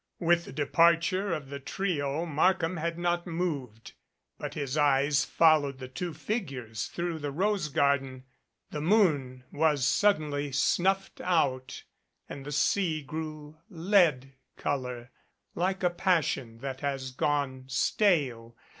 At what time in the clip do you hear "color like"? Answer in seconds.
14.57-15.83